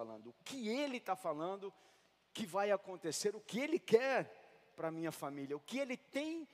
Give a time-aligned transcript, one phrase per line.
[0.00, 1.72] falando, o que Ele está falando
[2.32, 6.48] que vai acontecer, o que Ele quer para minha família, o que Ele tem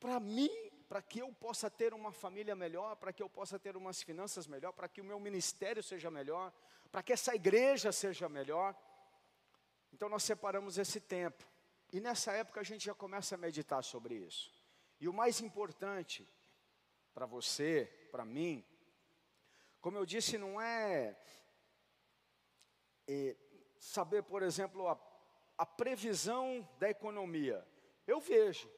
[0.00, 0.50] para mim,
[0.88, 4.48] para que eu possa ter uma família melhor, para que eu possa ter umas finanças
[4.48, 6.52] melhor, para que o meu ministério seja melhor,
[6.90, 8.74] para que essa igreja seja melhor.
[9.92, 11.46] Então nós separamos esse tempo.
[11.92, 14.52] E nessa época a gente já começa a meditar sobre isso.
[14.98, 16.28] E o mais importante
[17.14, 18.64] para você, para mim,
[19.80, 21.16] como eu disse, não é,
[23.10, 23.36] é
[23.78, 24.98] saber, por exemplo, a,
[25.58, 27.66] a previsão da economia.
[28.06, 28.70] Eu vejo.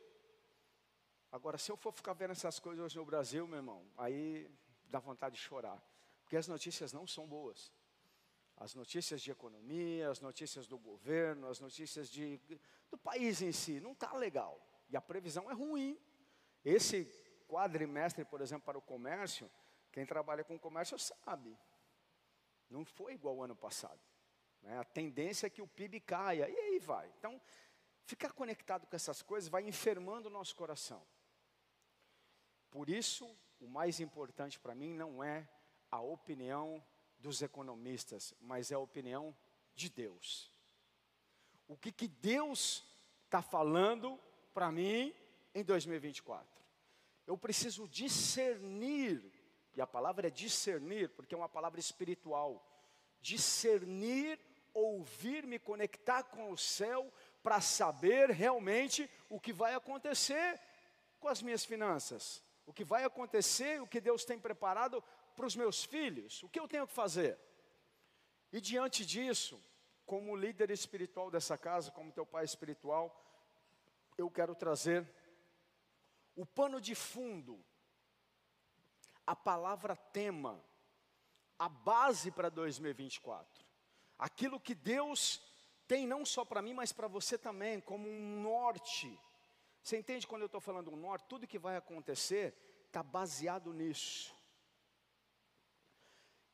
[1.30, 4.50] Agora, se eu for ficar vendo essas coisas hoje no Brasil, meu irmão, aí
[4.86, 5.82] dá vontade de chorar.
[6.22, 7.72] Porque as notícias não são boas.
[8.56, 12.40] As notícias de economia, as notícias do governo, as notícias de,
[12.90, 14.60] do país em si, não está legal.
[14.88, 15.98] E a previsão é ruim.
[16.64, 17.04] Esse
[17.48, 19.50] quadrimestre, por exemplo, para o comércio,
[19.90, 21.58] quem trabalha com comércio sabe.
[22.70, 24.00] Não foi igual ao ano passado.
[24.62, 24.78] Né?
[24.78, 27.12] A tendência é que o PIB caia, e aí vai.
[27.18, 27.40] Então,
[28.04, 31.04] ficar conectado com essas coisas vai enfermando o nosso coração.
[32.70, 33.28] Por isso,
[33.60, 35.48] o mais importante para mim não é
[35.90, 36.82] a opinião
[37.18, 39.36] dos economistas, mas é a opinião
[39.74, 40.50] de Deus.
[41.68, 42.84] O que, que Deus
[43.24, 44.18] está falando
[44.52, 45.14] para mim
[45.54, 46.62] em 2024?
[47.26, 49.22] Eu preciso discernir,
[49.74, 52.66] e a palavra é discernir, porque é uma palavra espiritual.
[53.20, 54.38] Discernir,
[54.74, 60.60] ouvir, me conectar com o céu, para saber realmente o que vai acontecer
[61.18, 65.02] com as minhas finanças, o que vai acontecer, o que Deus tem preparado
[65.34, 67.38] para os meus filhos, o que eu tenho que fazer?
[68.52, 69.62] E diante disso,
[70.04, 73.18] como líder espiritual dessa casa, como teu pai espiritual,
[74.16, 75.08] eu quero trazer
[76.36, 77.64] o pano de fundo,
[79.26, 80.62] a palavra tema,
[81.58, 83.61] a base para 2024.
[84.22, 85.42] Aquilo que Deus
[85.88, 89.18] tem não só para mim, mas para você também, como um norte.
[89.82, 91.26] Você entende quando eu estou falando um norte?
[91.28, 92.54] Tudo que vai acontecer
[92.86, 94.32] está baseado nisso.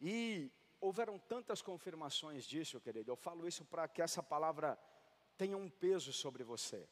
[0.01, 3.11] E houveram tantas confirmações disso, querido.
[3.11, 4.79] Eu falo isso para que essa palavra
[5.37, 6.89] tenha um peso sobre você.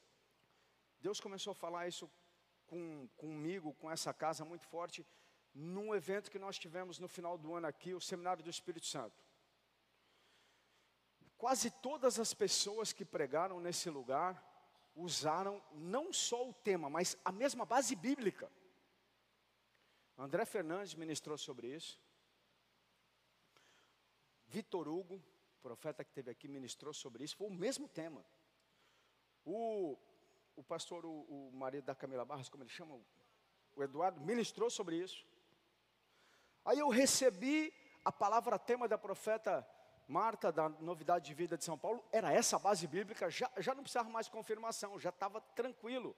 [1.00, 2.06] Deus começou a falar isso
[2.66, 5.06] com, comigo, com essa casa muito forte,
[5.54, 9.25] num evento que nós tivemos no final do ano aqui, o Seminário do Espírito Santo.
[11.38, 14.42] Quase todas as pessoas que pregaram nesse lugar
[14.94, 18.50] usaram não só o tema, mas a mesma base bíblica.
[20.16, 22.00] André Fernandes ministrou sobre isso.
[24.46, 25.22] Vitor Hugo,
[25.62, 27.36] profeta que teve aqui, ministrou sobre isso.
[27.36, 28.24] Foi o mesmo tema.
[29.44, 29.98] O
[30.56, 32.98] o pastor, o, o marido da Camila Barros, como ele chama,
[33.76, 35.24] o Eduardo, ministrou sobre isso.
[36.64, 37.72] Aí eu recebi
[38.04, 39.68] a palavra tema da profeta
[40.06, 43.74] Marta, da Novidade de Vida de São Paulo, era essa a base bíblica, já, já
[43.74, 46.16] não precisava mais de confirmação, já estava tranquilo.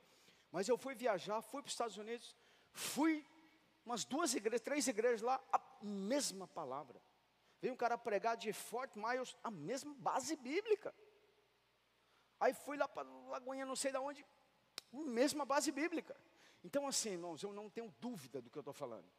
[0.53, 2.37] Mas eu fui viajar, fui para os Estados Unidos,
[2.72, 3.25] fui
[3.84, 7.00] umas duas igrejas, três igrejas lá, a mesma palavra.
[7.60, 10.94] Veio um cara pregar de Fort Myers, a mesma base bíblica.
[12.38, 14.25] Aí fui lá para Lagoinha, não sei de onde,
[14.93, 16.15] mesma base bíblica.
[16.62, 19.10] Então, assim, irmãos, eu não tenho dúvida do que eu estou falando.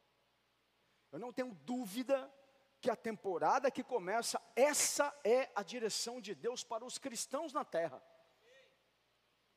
[1.10, 2.32] Eu não tenho dúvida
[2.80, 7.64] que a temporada que começa, essa é a direção de Deus para os cristãos na
[7.64, 8.02] terra.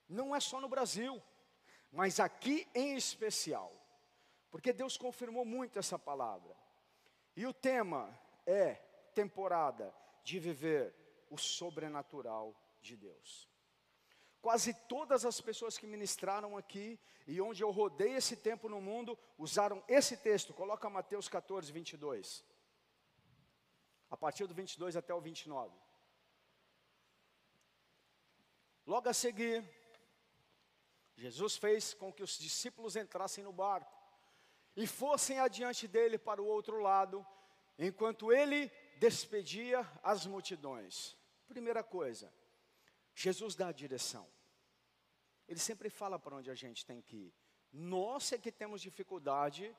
[0.09, 1.22] Não é só no Brasil,
[1.91, 3.72] mas aqui em especial.
[4.51, 6.56] Porque Deus confirmou muito essa palavra.
[7.35, 8.75] E o tema é
[9.16, 10.94] temporada de viver
[11.29, 13.50] o sobrenatural de Deus.
[14.41, 19.17] Quase todas as pessoas que ministraram aqui e onde eu rodei esse tempo no mundo
[19.38, 20.53] usaram esse texto.
[20.53, 22.44] Coloca Mateus 14, 22.
[24.13, 25.75] A partir do 22 até o 29.
[28.86, 29.68] Logo a seguir,
[31.15, 33.92] Jesus fez com que os discípulos entrassem no barco
[34.75, 37.25] e fossem adiante dele para o outro lado,
[37.80, 38.69] enquanto ele
[39.00, 41.18] despedia as multidões.
[41.48, 42.31] Primeira coisa,
[43.15, 44.30] Jesus dá a direção.
[45.48, 47.33] Ele sempre fala para onde a gente tem que ir.
[47.71, 49.75] Nós é que temos dificuldade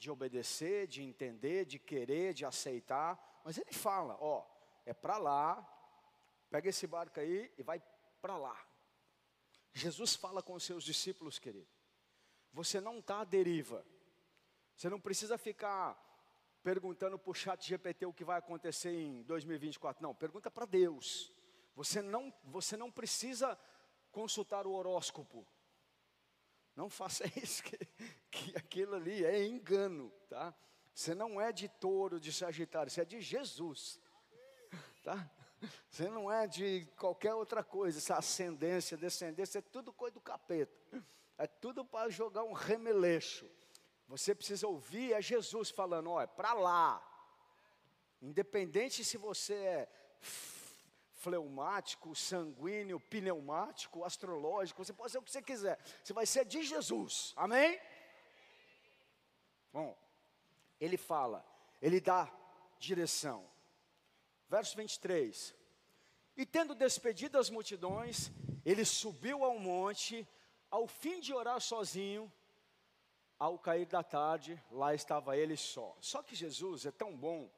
[0.00, 4.46] de obedecer, de entender, de querer, de aceitar, mas ele fala, ó,
[4.86, 5.62] é para lá,
[6.48, 7.82] pega esse barco aí e vai
[8.22, 8.58] para lá.
[9.74, 11.68] Jesus fala com os seus discípulos, querido.
[12.50, 13.86] Você não está à deriva.
[14.74, 15.94] Você não precisa ficar
[16.62, 20.02] perguntando para o chat GPT o que vai acontecer em 2024.
[20.02, 21.30] Não, pergunta para Deus.
[21.76, 23.56] Você não, você não precisa
[24.10, 25.46] consultar o horóscopo.
[26.74, 27.78] Não faça isso, que,
[28.30, 30.54] que aquilo ali é engano, tá?
[30.94, 34.00] Você não é de touro, de sagitário, você é de Jesus.
[35.02, 35.30] tá?
[35.88, 40.72] Você não é de qualquer outra coisa, essa ascendência, descendência, é tudo coisa do capeta.
[41.36, 43.48] É tudo para jogar um remeleixo.
[44.08, 47.02] Você precisa ouvir é Jesus falando, ó, é para lá.
[48.20, 49.88] Independente se você é
[51.20, 55.78] fleumático, sanguíneo, pneumático, astrológico, você pode ser o que você quiser.
[56.02, 57.34] Você vai ser de Jesus.
[57.36, 57.78] Amém?
[59.72, 59.96] Bom,
[60.80, 61.44] ele fala,
[61.80, 62.28] ele dá
[62.78, 63.46] direção.
[64.48, 65.54] Verso 23.
[66.36, 68.32] E tendo despedido as multidões,
[68.64, 70.26] ele subiu ao monte,
[70.70, 72.32] ao fim de orar sozinho,
[73.38, 75.94] ao cair da tarde, lá estava ele só.
[76.00, 77.50] Só que Jesus é tão bom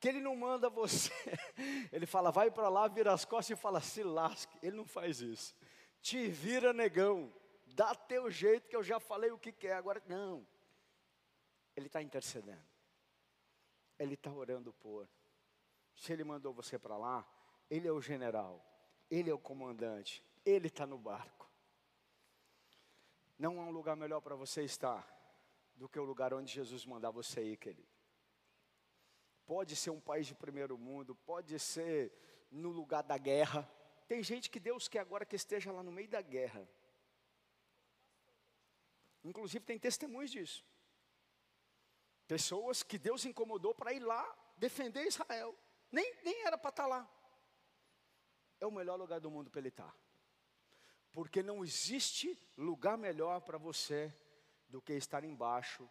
[0.00, 1.12] que ele não manda você,
[1.92, 4.56] ele fala, vai para lá, vira as costas e fala, se lasque.
[4.62, 5.54] Ele não faz isso.
[6.00, 7.32] Te vira, negão,
[7.66, 10.46] dá teu jeito, que eu já falei o que quer, agora não.
[11.76, 12.64] Ele está intercedendo,
[13.98, 15.08] ele está orando por.
[15.96, 17.26] Se ele mandou você para lá,
[17.68, 18.64] ele é o general,
[19.10, 21.50] ele é o comandante, ele está no barco.
[23.36, 25.06] Não há um lugar melhor para você estar
[25.74, 27.97] do que o lugar onde Jesus mandar você ir, querido.
[29.48, 32.12] Pode ser um país de primeiro mundo, pode ser
[32.50, 33.66] no lugar da guerra.
[34.06, 36.68] Tem gente que Deus quer agora que esteja lá no meio da guerra.
[39.24, 40.62] Inclusive tem testemunhos disso.
[42.26, 44.22] Pessoas que Deus incomodou para ir lá
[44.58, 45.56] defender Israel.
[45.90, 47.10] Nem, nem era para estar tá lá.
[48.60, 49.90] É o melhor lugar do mundo para ele estar.
[49.90, 49.98] Tá.
[51.10, 54.14] Porque não existe lugar melhor para você
[54.68, 55.88] do que estar embaixo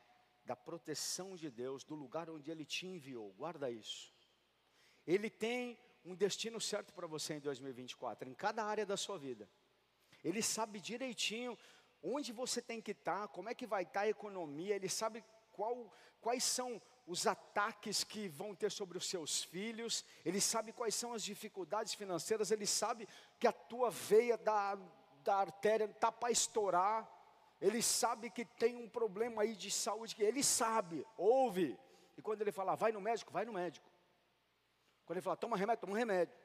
[0.48, 3.34] da proteção de Deus, do lugar onde Ele te enviou.
[3.34, 4.14] Guarda isso.
[5.06, 9.50] Ele tem um destino certo para você em 2024, em cada área da sua vida.
[10.24, 11.58] Ele sabe direitinho
[12.02, 15.22] onde você tem que estar, tá, como é que vai estar a economia, Ele sabe
[15.52, 20.94] qual, quais são os ataques que vão ter sobre os seus filhos, ele sabe quais
[20.94, 23.08] são as dificuldades financeiras, ele sabe
[23.40, 24.78] que a tua veia da,
[25.24, 27.10] da artéria está para estourar,
[27.60, 31.78] ele sabe que tem um problema aí de saúde, que ele sabe, ouve.
[32.16, 33.90] E quando ele fala, vai no médico, vai no médico.
[35.06, 36.36] Quando ele fala, toma remédio, toma remédio.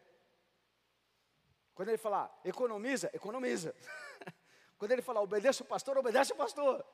[1.74, 3.74] Quando ele falar, economiza, economiza.
[4.78, 6.84] quando ele falar, obedeça o pastor, obedece o pastor.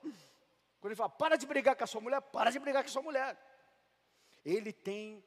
[0.81, 2.93] Quando ele fala, para de brigar com a sua mulher, para de brigar com a
[2.93, 3.37] sua mulher.
[4.45, 5.25] Ele tem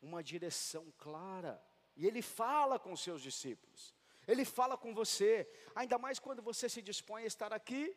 [0.00, 1.62] uma direção clara.
[1.96, 3.94] E ele fala com seus discípulos.
[4.26, 5.48] Ele fala com você.
[5.74, 7.96] Ainda mais quando você se dispõe a estar aqui,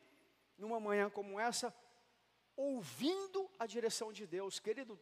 [0.57, 1.74] numa manhã como essa,
[2.56, 4.60] ouvindo a direção de Deus.
[4.60, 5.00] Querido,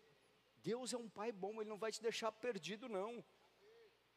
[0.57, 3.23] Deus é um pai bom, ele não vai te deixar perdido, não.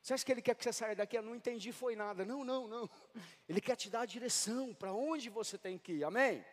[0.01, 1.19] Você acha que ele quer que você saia daqui?
[1.19, 2.25] Eu não entendi, foi nada.
[2.25, 2.89] Não, não, não.
[3.49, 6.05] Ele quer te dar a direção para onde você tem que ir.
[6.05, 6.45] Amém?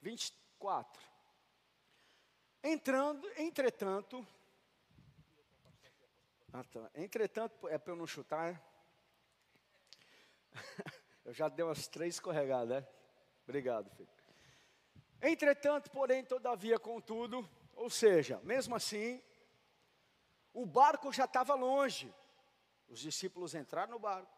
[0.00, 1.02] 24.
[2.62, 4.26] Entrando, entretanto,
[6.58, 6.90] ah, tá.
[6.94, 8.62] entretanto, é para eu não chutar, é?
[11.22, 12.88] eu já dei umas três escorregadas, né?
[13.46, 14.08] Obrigado, filho.
[15.22, 19.22] Entretanto, porém, todavia, contudo, ou seja, mesmo assim,
[20.52, 22.12] o barco já estava longe.
[22.88, 24.30] Os discípulos entraram no barco,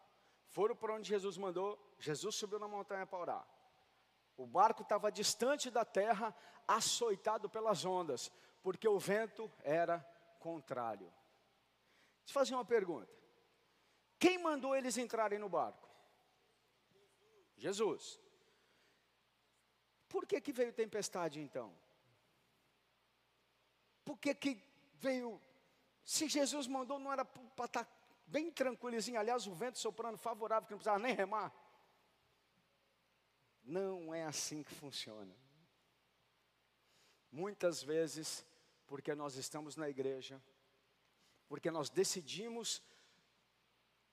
[0.47, 3.47] foram para onde Jesus mandou, Jesus subiu na montanha para orar.
[4.37, 6.35] O barco estava distante da terra,
[6.67, 9.99] açoitado pelas ondas, porque o vento era
[10.39, 11.11] contrário.
[12.25, 13.11] Deixa eu fazer uma pergunta.
[14.19, 15.89] Quem mandou eles entrarem no barco?
[17.57, 18.19] Jesus.
[20.09, 21.73] Por que, que veio tempestade então?
[24.03, 24.61] Por que, que
[24.95, 25.41] veio.
[26.03, 27.91] Se Jesus mandou, não era para estar tá
[28.25, 29.19] bem tranquilizinho.
[29.19, 31.53] Aliás, o vento soprando favorável, que não precisava nem remar.
[33.63, 35.35] Não é assim que funciona.
[37.31, 38.45] Muitas vezes,
[38.87, 40.41] porque nós estamos na igreja,
[41.47, 42.81] porque nós decidimos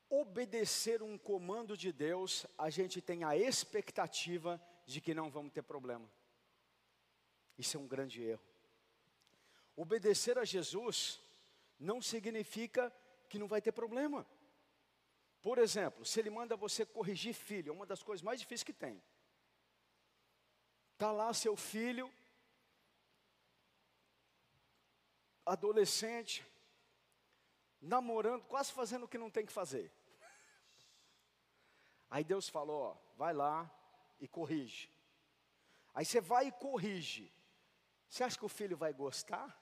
[0.08, 5.62] obedecer um comando de Deus, a gente tem a expectativa de que não vamos ter
[5.62, 6.08] problema.
[7.58, 8.42] Isso é um grande erro.
[9.74, 11.20] Obedecer a Jesus
[11.78, 12.92] não significa
[13.28, 14.26] que não vai ter problema.
[15.42, 18.72] Por exemplo, se ele manda você corrigir filho, é uma das coisas mais difíceis que
[18.72, 19.02] tem.
[20.94, 22.10] Está lá seu filho,
[25.44, 26.44] adolescente,
[27.86, 29.90] namorando, quase fazendo o que não tem que fazer.
[32.10, 33.70] Aí Deus falou: ó, vai lá
[34.20, 34.90] e corrige.
[35.94, 37.32] Aí você vai e corrige.
[38.08, 39.56] Você acha que o filho vai gostar?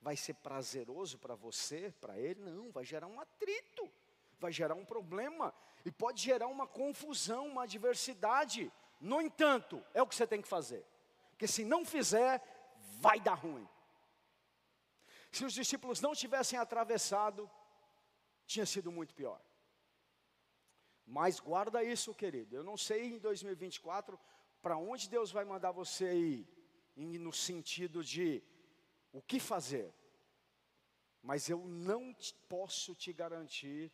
[0.00, 2.40] Vai ser prazeroso para você, para ele?
[2.42, 3.90] Não, vai gerar um atrito,
[4.38, 5.52] vai gerar um problema
[5.84, 8.70] e pode gerar uma confusão, uma adversidade.
[9.00, 10.84] No entanto, é o que você tem que fazer.
[11.30, 12.42] Porque se não fizer,
[13.00, 13.68] vai dar ruim.
[15.36, 17.50] Se os discípulos não tivessem atravessado,
[18.46, 19.38] tinha sido muito pior.
[21.04, 22.56] Mas guarda isso, querido.
[22.56, 24.18] Eu não sei em 2024
[24.62, 26.48] para onde Deus vai mandar você ir,
[26.96, 28.42] no sentido de
[29.12, 29.94] o que fazer.
[31.20, 32.16] Mas eu não
[32.48, 33.92] posso te garantir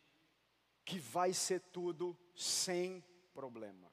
[0.85, 3.91] que vai ser tudo sem problema.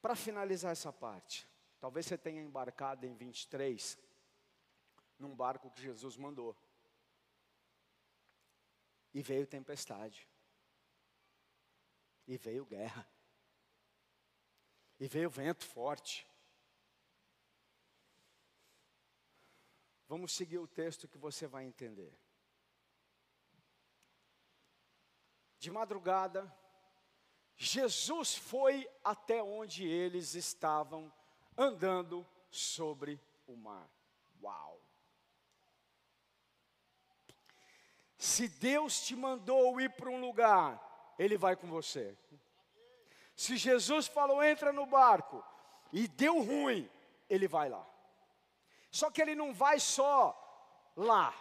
[0.00, 1.44] Para finalizar essa parte,
[1.80, 4.13] talvez você tenha embarcado em 23
[5.18, 6.56] num barco que Jesus mandou.
[9.12, 10.28] E veio tempestade.
[12.26, 13.08] E veio guerra.
[14.98, 16.26] E veio vento forte.
[20.06, 22.16] Vamos seguir o texto que você vai entender.
[25.58, 26.54] De madrugada,
[27.56, 31.12] Jesus foi até onde eles estavam
[31.56, 33.90] andando sobre o mar.
[34.42, 34.83] Uau!
[38.24, 40.80] Se Deus te mandou ir para um lugar,
[41.18, 42.16] Ele vai com você.
[43.36, 45.44] Se Jesus falou, entra no barco,
[45.92, 46.90] e deu ruim,
[47.28, 47.86] Ele vai lá.
[48.90, 50.34] Só que Ele não vai só
[50.96, 51.34] lá,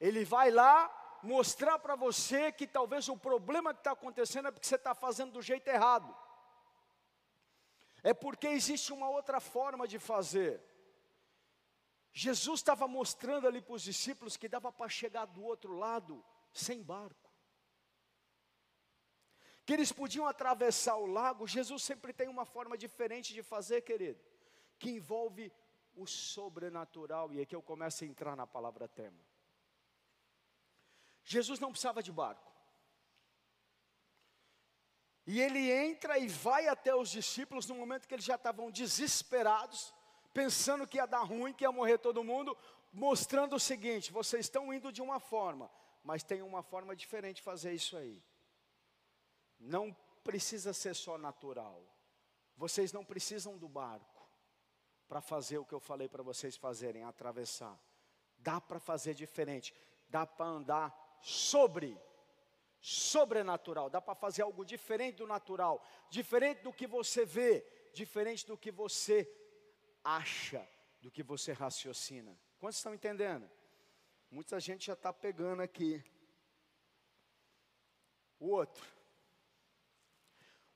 [0.00, 0.90] Ele vai lá
[1.22, 5.32] mostrar para você que talvez o problema que está acontecendo é porque você está fazendo
[5.32, 6.16] do jeito errado.
[8.02, 10.62] É porque existe uma outra forma de fazer.
[12.12, 16.82] Jesus estava mostrando ali para os discípulos que dava para chegar do outro lado sem
[16.82, 17.30] barco.
[19.64, 21.46] Que eles podiam atravessar o lago.
[21.46, 24.20] Jesus sempre tem uma forma diferente de fazer, querido,
[24.78, 25.52] que envolve
[25.94, 27.32] o sobrenatural.
[27.32, 29.24] E aqui eu começo a entrar na palavra tema.
[31.22, 32.50] Jesus não precisava de barco.
[35.24, 39.94] E ele entra e vai até os discípulos no momento que eles já estavam desesperados
[40.32, 42.56] pensando que ia dar ruim, que ia morrer todo mundo,
[42.92, 45.70] mostrando o seguinte: vocês estão indo de uma forma,
[46.02, 48.22] mas tem uma forma diferente de fazer isso aí.
[49.58, 49.94] Não
[50.24, 51.84] precisa ser só natural.
[52.56, 54.28] Vocês não precisam do barco
[55.08, 57.78] para fazer o que eu falei para vocês fazerem, atravessar.
[58.38, 59.74] Dá para fazer diferente.
[60.08, 61.98] Dá para andar sobre
[62.80, 63.90] sobrenatural.
[63.90, 68.70] Dá para fazer algo diferente do natural, diferente do que você vê, diferente do que
[68.70, 69.24] você
[70.04, 70.66] acha,
[71.00, 72.38] do que você raciocina.
[72.58, 73.50] Quantos estão entendendo?
[74.30, 76.04] Muita gente já está pegando aqui.
[78.38, 78.86] O outro.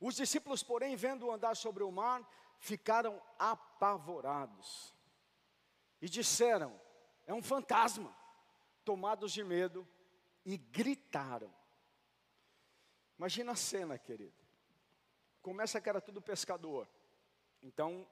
[0.01, 2.29] Os discípulos, porém, vendo andar sobre o mar,
[2.59, 4.95] ficaram apavorados
[6.01, 6.79] e disseram:
[7.27, 8.15] É um fantasma.
[8.85, 9.89] Tomados de medo
[10.45, 11.51] e gritaram.
[13.19, 14.35] Imagina a cena, querido.
[15.41, 16.87] Começa que era tudo pescador.
[17.63, 18.07] Então,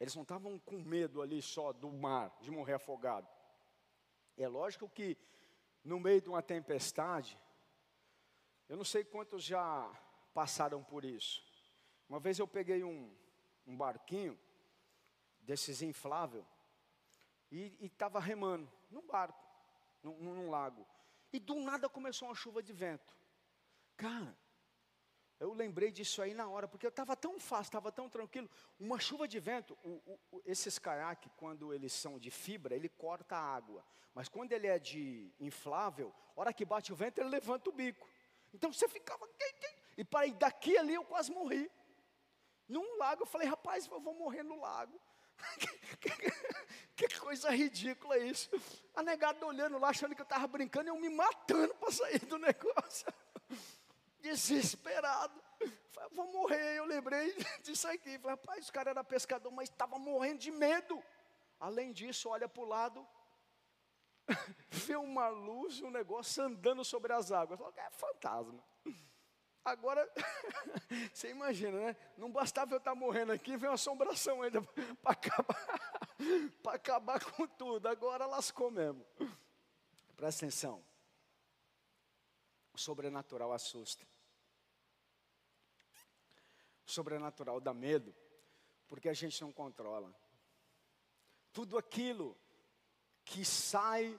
[0.00, 3.28] eles não estavam com medo ali só do mar, de morrer afogado.
[4.36, 5.16] É lógico que
[5.84, 7.38] no meio de uma tempestade,
[8.66, 9.92] eu não sei quantos já
[10.32, 11.44] passaram por isso.
[12.08, 13.14] Uma vez eu peguei um,
[13.66, 14.38] um barquinho
[15.40, 16.46] desses inflável
[17.52, 19.44] e estava remando num barco,
[20.02, 20.86] num, num lago.
[21.30, 23.14] E do nada começou uma chuva de vento.
[23.96, 24.36] Cara,
[25.40, 28.48] eu lembrei disso aí na hora, porque eu estava tão fácil, estava tão tranquilo.
[28.78, 33.36] Uma chuva de vento, o, o, esses caiaques, quando eles são de fibra, ele corta
[33.36, 33.82] a água.
[34.14, 38.06] Mas quando ele é de inflável, hora que bate o vento, ele levanta o bico.
[38.52, 39.26] Então você ficava.
[39.96, 41.70] E para daqui ali eu quase morri.
[42.68, 45.00] Num lago, eu falei, rapaz, eu vou morrer no lago.
[46.94, 48.50] que coisa ridícula isso.
[48.94, 52.38] A negada olhando lá, achando que eu estava brincando, eu me matando para sair do
[52.38, 53.10] negócio
[54.20, 55.40] desesperado.
[55.90, 56.78] Falei, vou morrer.
[56.78, 58.18] Eu lembrei disso aqui.
[58.18, 61.02] Falei, rapaz, o cara era pescador, mas estava morrendo de medo.
[61.58, 63.06] Além disso, olha para o lado,
[64.70, 67.58] vê uma luz, um negócio andando sobre as águas.
[67.58, 68.64] Falei, é fantasma.
[69.62, 70.10] Agora,
[71.12, 71.96] você imagina, né?
[72.16, 75.90] Não bastava eu estar morrendo aqui, vem uma assombração ainda para acabar,
[76.66, 77.86] acabar com tudo.
[77.86, 79.04] Agora lascou mesmo.
[80.16, 80.82] Presta atenção.
[82.80, 84.06] Sobrenatural assusta.
[86.86, 88.14] O sobrenatural dá medo,
[88.88, 90.10] porque a gente não controla.
[91.52, 92.34] Tudo aquilo
[93.22, 94.18] que sai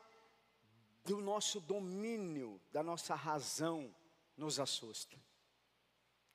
[1.03, 3.94] do nosso domínio, da nossa razão,
[4.38, 5.20] nos assusta,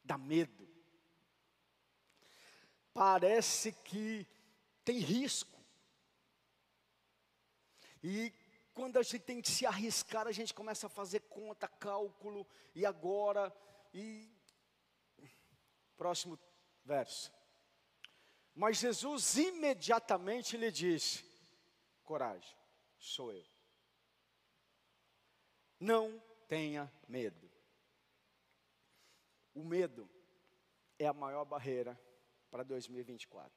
[0.02, 0.68] dá medo.
[2.92, 4.26] Parece que
[4.84, 5.56] tem risco.
[8.02, 8.32] E
[8.76, 12.84] quando a gente tem que se arriscar, a gente começa a fazer conta, cálculo, e
[12.84, 13.50] agora,
[13.92, 14.30] e.
[15.96, 16.38] Próximo
[16.84, 17.32] verso.
[18.54, 21.24] Mas Jesus imediatamente lhe disse:
[22.04, 22.54] coragem,
[22.98, 23.46] sou eu.
[25.80, 27.50] Não tenha medo.
[29.54, 30.06] O medo
[30.98, 31.98] é a maior barreira
[32.50, 33.50] para 2024.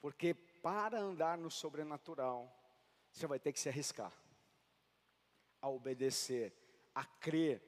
[0.00, 2.56] Porque para andar no sobrenatural,
[3.18, 4.12] você vai ter que se arriscar
[5.60, 6.52] a obedecer,
[6.94, 7.62] a crer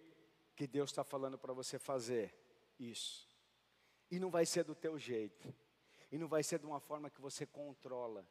[0.55, 2.35] que Deus está falando para você fazer
[2.79, 3.27] isso.
[4.11, 5.53] E não vai ser do teu jeito.
[6.13, 8.29] E não vai ser de uma forma que você controla.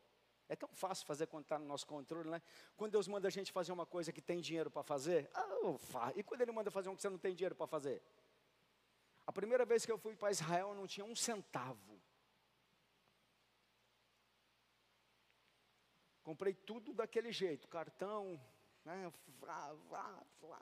[0.47, 2.41] É tão fácil fazer quando está no nosso controle, né?
[2.75, 6.24] Quando Deus manda a gente fazer uma coisa que tem dinheiro para fazer, ah, e
[6.24, 8.01] quando Ele manda fazer uma que você não tem dinheiro para fazer?
[9.25, 12.01] A primeira vez que eu fui para Israel, eu não tinha um centavo.
[16.27, 18.38] Comprei tudo daquele jeito, cartão,
[18.84, 19.13] né?
[19.39, 20.62] Vá, vá, vá.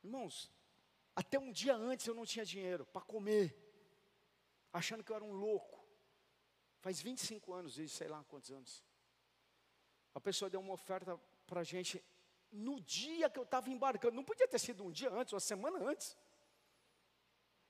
[0.00, 0.48] Irmãos,
[1.12, 3.52] até um dia antes eu não tinha dinheiro para comer,
[4.72, 5.84] achando que eu era um louco.
[6.78, 8.84] Faz 25 anos isso, sei lá quantos anos.
[10.14, 12.00] A pessoa deu uma oferta para a gente
[12.52, 14.14] no dia que eu estava embarcando.
[14.14, 16.16] Não podia ter sido um dia antes, uma semana antes.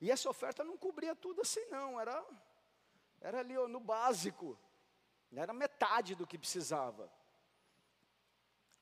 [0.02, 1.98] E essa oferta não cobria tudo assim, não.
[1.98, 2.22] Era,
[3.22, 4.58] era ali no básico.
[5.34, 7.10] Era metade do que precisava.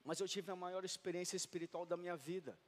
[0.05, 2.59] Mas eu tive a maior experiência espiritual da minha vida.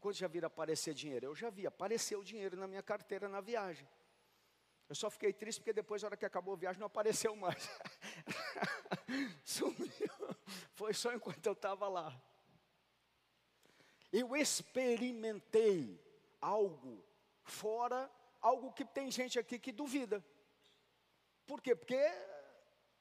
[0.00, 1.26] Quando já viram aparecer dinheiro?
[1.26, 3.86] Eu já vi, apareceu dinheiro na minha carteira na viagem.
[4.88, 7.68] Eu só fiquei triste porque depois, na hora que acabou a viagem, não apareceu mais.
[9.44, 10.36] Sumiu.
[10.72, 12.20] Foi só enquanto eu estava lá.
[14.10, 16.02] Eu experimentei
[16.40, 17.04] algo
[17.44, 18.10] fora,
[18.40, 20.24] algo que tem gente aqui que duvida.
[21.46, 21.76] Por quê?
[21.76, 22.00] Porque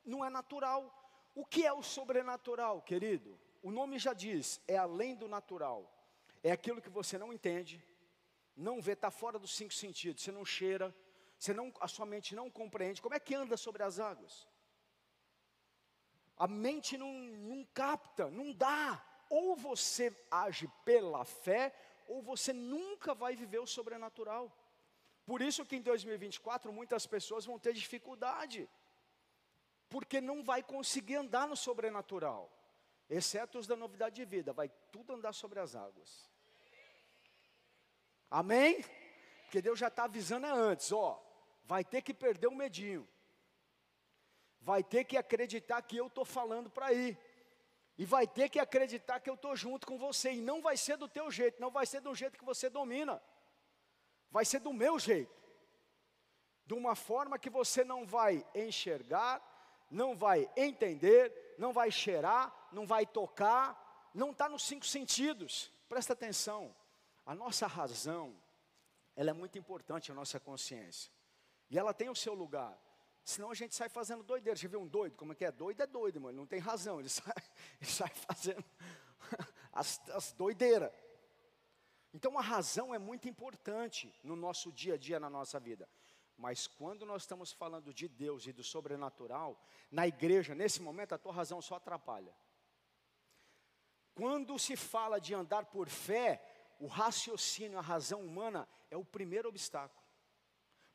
[0.10, 0.82] não é natural.
[1.36, 3.40] O que é o sobrenatural, querido?
[3.62, 5.82] O nome já diz, é além do natural.
[6.44, 7.84] É aquilo que você não entende,
[8.56, 10.24] não vê, está fora dos cinco sentidos.
[10.24, 10.96] Você não cheira,
[11.38, 13.02] você não, a sua mente não compreende.
[13.02, 14.48] Como é que anda sobre as águas?
[16.38, 19.06] A mente não, não capta, não dá.
[19.30, 21.74] Ou você age pela fé,
[22.08, 24.52] ou você nunca vai viver o sobrenatural.
[25.26, 28.68] Por isso que em 2024 muitas pessoas vão ter dificuldade,
[29.90, 32.52] porque não vai conseguir andar no sobrenatural,
[33.10, 36.30] exceto os da novidade de vida, vai tudo andar sobre as águas.
[38.30, 38.84] Amém?
[39.44, 41.26] Porque Deus já está avisando antes, ó
[41.70, 43.08] vai ter que perder o medinho.
[44.60, 47.16] Vai ter que acreditar que eu estou falando para ir.
[47.96, 50.32] E vai ter que acreditar que eu estou junto com você.
[50.34, 53.22] E não vai ser do teu jeito, não vai ser do jeito que você domina.
[54.32, 55.32] Vai ser do meu jeito.
[56.66, 59.40] De uma forma que você não vai enxergar,
[59.90, 65.72] não vai entender, não vai cheirar, não vai tocar, não está nos cinco sentidos.
[65.88, 66.76] Presta atenção.
[67.26, 68.36] A nossa razão,
[69.16, 71.12] ela é muito importante, a nossa consciência.
[71.70, 72.78] E ela tem o seu lugar.
[73.24, 74.58] Senão a gente sai fazendo doideira.
[74.58, 75.16] Já viu um doido?
[75.16, 75.52] Como é que é?
[75.52, 76.32] Doido é doido, mano.
[76.32, 77.00] Ele não tem razão.
[77.00, 77.34] Ele sai,
[77.80, 78.66] ele sai fazendo
[79.72, 80.92] as, as doideiras.
[82.14, 85.88] Então a razão é muito importante no nosso dia a dia, na nossa vida.
[86.40, 91.18] Mas quando nós estamos falando de Deus e do sobrenatural, na igreja, nesse momento, a
[91.18, 92.34] tua razão só atrapalha.
[94.16, 96.42] Quando se fala de andar por fé,
[96.80, 100.02] o raciocínio, a razão humana é o primeiro obstáculo.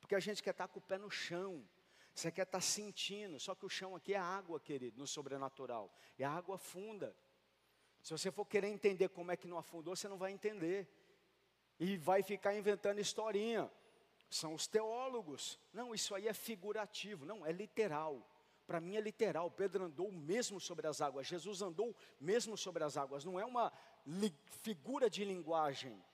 [0.00, 1.62] Porque a gente quer estar com o pé no chão.
[2.14, 5.94] Você quer estar sentindo, só que o chão aqui é água, querido, no sobrenatural.
[6.18, 7.14] É água funda.
[8.00, 10.88] Se você for querer entender como é que não afundou, você não vai entender.
[11.78, 13.70] E vai ficar inventando historinha.
[14.34, 15.60] São os teólogos.
[15.72, 17.24] Não, isso aí é figurativo.
[17.24, 18.28] Não, é literal.
[18.66, 19.48] Para mim é literal.
[19.48, 21.28] Pedro andou mesmo sobre as águas.
[21.28, 23.24] Jesus andou mesmo sobre as águas.
[23.24, 23.72] Não é uma
[24.60, 26.04] figura de linguagem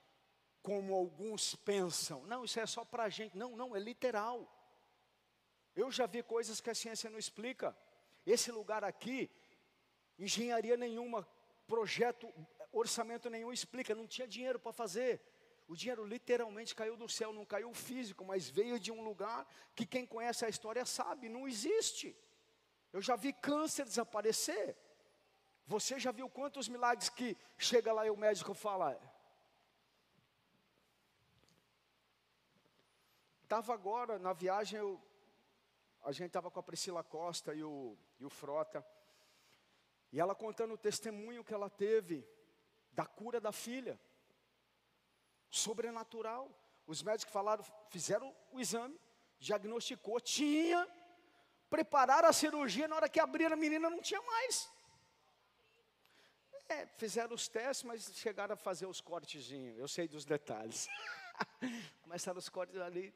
[0.62, 2.22] como alguns pensam.
[2.26, 3.34] Não, isso é só para a gente.
[3.34, 4.46] Não, não, é literal.
[5.74, 7.74] Eu já vi coisas que a ciência não explica.
[8.26, 9.30] Esse lugar aqui,
[10.18, 11.26] engenharia nenhuma,
[11.66, 12.30] projeto,
[12.70, 15.22] orçamento nenhum explica, não tinha dinheiro para fazer.
[15.70, 19.86] O dinheiro literalmente caiu do céu, não caiu físico, mas veio de um lugar que
[19.86, 22.08] quem conhece a história sabe, não existe.
[22.92, 24.76] Eu já vi câncer desaparecer.
[25.68, 29.00] Você já viu quantos milagres que chega lá e o médico fala,
[33.44, 35.00] Estava agora na viagem, eu,
[36.02, 38.84] a gente estava com a Priscila Costa e o, e o Frota,
[40.12, 42.26] e ela contando o testemunho que ela teve
[42.90, 44.00] da cura da filha,
[45.50, 46.48] sobrenatural.
[46.86, 48.98] Os médicos falaram, fizeram o exame,
[49.38, 50.88] diagnosticou, tinha,
[51.68, 54.70] prepararam a cirurgia, na hora que abriram a menina não tinha mais.
[56.68, 60.88] É, fizeram os testes, mas chegaram a fazer os cortezinhos, eu sei dos detalhes.
[62.02, 63.12] Começaram os cortes ali,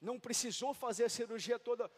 [0.00, 1.90] não precisou fazer a cirurgia toda.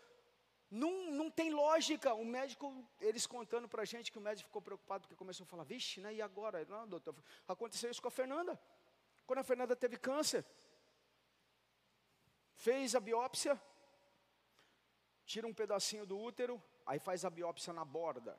[0.70, 2.14] Não, não tem lógica.
[2.14, 5.46] O médico, eles contando para a gente que o médico ficou preocupado porque começou a
[5.46, 6.14] falar, vixe, né?
[6.14, 6.64] E agora?
[6.66, 7.14] Não, doutor,
[7.48, 8.58] aconteceu isso com a Fernanda.
[9.30, 10.44] Quando a Fernanda teve câncer,
[12.52, 13.62] fez a biópsia,
[15.24, 18.36] tira um pedacinho do útero, aí faz a biópsia na borda.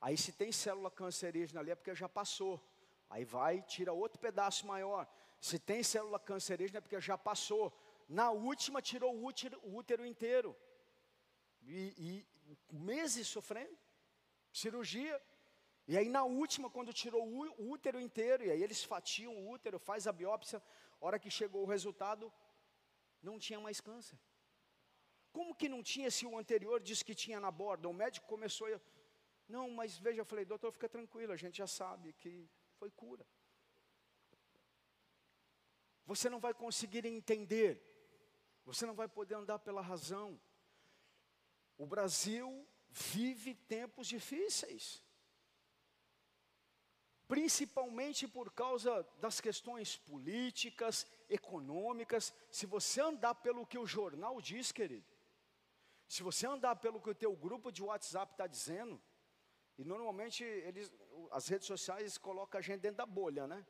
[0.00, 2.58] Aí se tem célula cancerígena ali é porque já passou.
[3.10, 5.06] Aí vai, tira outro pedaço maior.
[5.38, 7.70] Se tem célula cancerígena é porque já passou.
[8.08, 10.56] Na última tirou o útero, o útero inteiro.
[11.64, 13.76] E, e meses sofrendo,
[14.50, 15.20] cirurgia.
[15.92, 19.78] E aí na última, quando tirou o útero inteiro, e aí eles fatiam o útero,
[19.78, 20.62] faz a biópsia,
[20.98, 22.32] hora que chegou o resultado,
[23.22, 24.18] não tinha mais câncer.
[25.30, 27.90] Como que não tinha se o anterior disse que tinha na borda?
[27.90, 28.80] O médico começou a.
[29.46, 33.26] Não, mas veja, eu falei, doutor, fica tranquilo, a gente já sabe que foi cura.
[36.06, 37.70] Você não vai conseguir entender,
[38.64, 40.40] você não vai poder andar pela razão.
[41.76, 45.02] O Brasil vive tempos difíceis,
[47.32, 52.30] principalmente por causa das questões políticas, econômicas.
[52.50, 55.06] Se você andar pelo que o jornal diz, querido,
[56.06, 59.00] se você andar pelo que o teu grupo de WhatsApp está dizendo,
[59.78, 60.92] e normalmente eles,
[61.30, 63.66] as redes sociais colocam a gente dentro da bolha, né?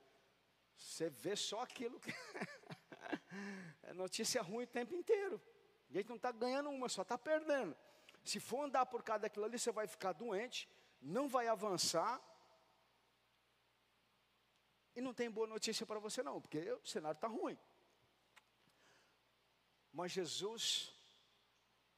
[0.76, 2.10] Você vê só aquilo que
[3.84, 5.40] é notícia ruim o tempo inteiro.
[5.88, 7.76] A gente não está ganhando uma, só está perdendo.
[8.24, 10.68] Se for andar por causa daquilo ali, você vai ficar doente,
[11.00, 12.20] não vai avançar.
[14.94, 17.58] E não tem boa notícia para você, não, porque o cenário está ruim.
[19.92, 20.94] Mas Jesus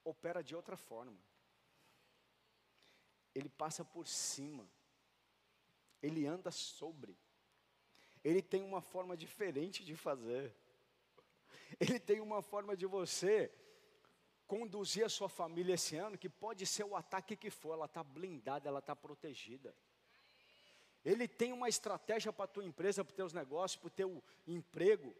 [0.04, 1.18] opera de outra forma.
[3.34, 4.68] Ele passa por cima.
[6.02, 7.16] Ele anda sobre.
[8.22, 10.54] Ele tem uma forma diferente de fazer.
[11.80, 13.52] Ele tem uma forma de você
[14.46, 18.04] conduzir a sua família esse ano, que pode ser o ataque que for, ela está
[18.04, 19.74] blindada, ela está protegida.
[21.04, 24.24] Ele tem uma estratégia para a tua empresa, para os teus negócios, para o teu
[24.46, 25.14] emprego,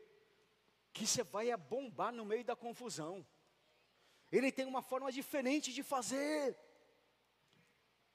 [0.92, 3.27] que você vai bombar no meio da confusão.
[4.33, 6.57] Ele tem uma forma diferente de fazer.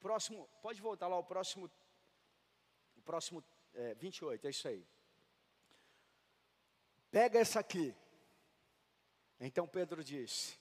[0.00, 1.70] Próximo, pode voltar lá o próximo,
[2.96, 4.84] o próximo é, 28, é isso aí.
[7.10, 7.94] Pega essa aqui.
[9.38, 10.58] Então Pedro disse.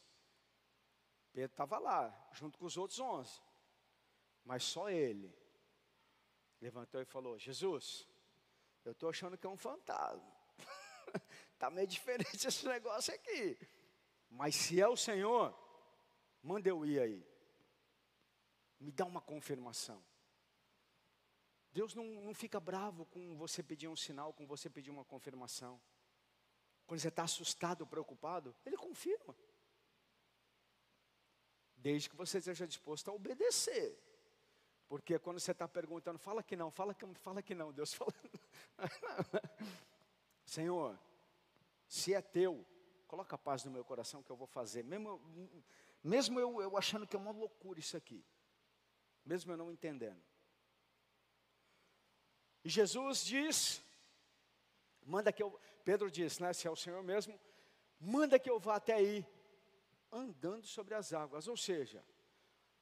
[1.34, 3.42] Pedro estava lá, junto com os outros onze.
[4.46, 5.34] Mas só ele
[6.62, 8.08] levantou e falou: Jesus,
[8.86, 10.36] eu estou achando que é um fantasma.
[11.54, 13.58] Está meio diferente esse negócio aqui.
[14.30, 15.58] Mas se é o Senhor,
[16.42, 17.28] manda eu ir aí.
[18.80, 20.04] Me dá uma confirmação.
[21.72, 25.82] Deus não, não fica bravo com você pedir um sinal, com você pedir uma confirmação.
[26.88, 29.36] Quando você está assustado, preocupado, Ele confirma.
[31.76, 33.98] Desde que você esteja disposto a obedecer.
[34.90, 38.12] Porque quando você está perguntando, fala que não, fala que, fala que não, Deus fala.
[40.44, 41.00] Senhor,
[41.88, 42.66] se é teu,
[43.08, 45.22] coloca a paz no meu coração que eu vou fazer, mesmo,
[46.04, 48.26] mesmo eu, eu achando que é uma loucura isso aqui,
[49.24, 50.20] mesmo eu não entendendo.
[52.64, 53.80] E Jesus diz,
[55.06, 57.40] manda que eu, Pedro diz, né, se é o Senhor mesmo,
[58.00, 59.24] manda que eu vá até aí,
[60.12, 62.04] andando sobre as águas, ou seja,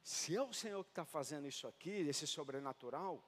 [0.07, 3.21] se é o Senhor que está fazendo isso aqui, esse sobrenatural,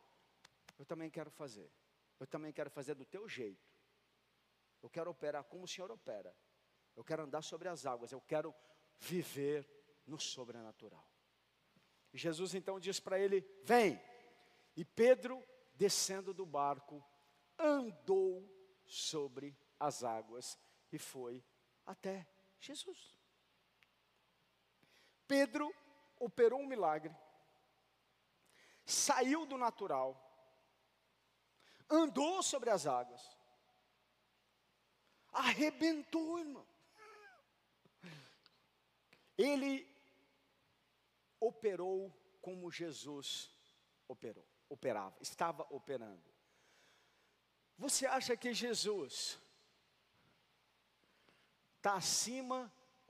[0.78, 1.70] eu também quero fazer,
[2.18, 3.70] eu também quero fazer do teu jeito,
[4.82, 6.34] eu quero operar como o Senhor opera,
[6.96, 8.56] eu quero andar sobre as águas, eu quero
[8.98, 9.70] viver
[10.08, 11.06] no sobrenatural.
[12.13, 14.02] E Jesus então diz para ele: Vem.
[14.74, 17.06] E Pedro, descendo do barco,
[17.58, 18.50] andou
[18.86, 20.58] sobre as águas
[20.94, 21.44] e foi
[21.86, 22.26] até
[22.58, 23.20] Jesus.
[25.28, 25.76] Pedro
[26.19, 27.15] operou um milagre,
[28.86, 30.17] saiu do natural,
[31.89, 33.21] andou sobre as águas,
[35.32, 36.67] arrebentou, irmão.
[39.38, 39.88] Ele
[41.39, 43.49] operou como Jesus
[44.08, 46.29] operou, operava, estava operando.
[47.77, 49.39] Você acha que Jesus
[51.77, 52.69] está acima